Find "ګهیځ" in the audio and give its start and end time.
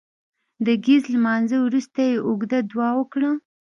0.83-1.03